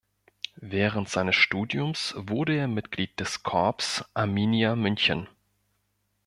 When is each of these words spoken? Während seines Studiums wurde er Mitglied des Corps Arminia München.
Während 0.55 1.09
seines 1.09 1.35
Studiums 1.35 2.15
wurde 2.17 2.55
er 2.55 2.67
Mitglied 2.67 3.19
des 3.19 3.43
Corps 3.43 4.03
Arminia 4.15 4.75
München. 4.75 5.29